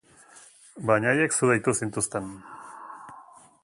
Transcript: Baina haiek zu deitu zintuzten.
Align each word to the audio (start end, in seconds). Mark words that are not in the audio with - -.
Baina 0.91 1.11
haiek 1.13 1.37
zu 1.41 1.51
deitu 1.53 1.77
zintuzten. 1.81 2.35